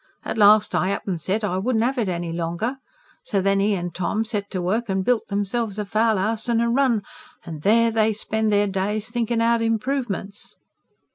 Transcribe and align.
At 0.25 0.35
last 0.35 0.73
I 0.73 0.93
up 0.93 1.07
and 1.07 1.21
said 1.21 1.43
I 1.43 1.59
wouldn't 1.59 1.83
have 1.83 1.99
it 1.99 2.09
any 2.09 2.33
longer. 2.33 2.77
So 3.23 3.39
then 3.39 3.61
'e 3.61 3.75
and 3.75 3.93
Tom 3.93 4.25
set 4.25 4.49
to 4.49 4.59
work 4.59 4.89
and 4.89 5.05
built 5.05 5.27
themselves 5.27 5.77
a 5.77 5.85
fowl 5.85 6.17
house 6.17 6.49
and 6.49 6.59
a 6.59 6.67
run. 6.69 7.03
And 7.45 7.61
there 7.61 7.91
they 7.91 8.11
spend 8.11 8.51
their 8.51 8.65
days 8.65 9.11
thinking 9.11 9.41
out 9.43 9.61
improvements." 9.61 10.57